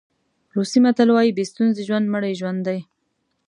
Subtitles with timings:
[0.55, 2.79] روسي متل وایي بې ستونزې ژوند مړی ژوند دی.